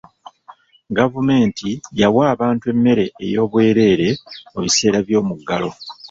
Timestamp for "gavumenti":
0.97-1.69